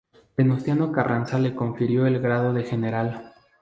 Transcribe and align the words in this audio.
Venustiano 0.35 0.91
Carranza 0.91 1.37
le 1.37 1.53
confirió 1.53 2.07
el 2.07 2.19
grado 2.19 2.53
de 2.53 2.63
general. 2.63 3.33